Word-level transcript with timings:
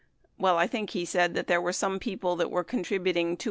Well, 0.39 0.57
I 0.57 0.65
think 0.65 0.89
he 0.89 1.05
said 1.05 1.35
that 1.35 1.45
there 1.45 1.61
were 1.61 1.71
some 1.71 1.99
people 1.99 2.35
that 2.37 2.49
were 2.49 2.63
contributing 2.63 3.37
$250,000. 3.37 3.39